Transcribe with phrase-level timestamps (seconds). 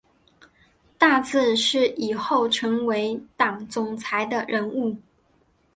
[0.97, 4.97] 大字是以后成为党总裁的人物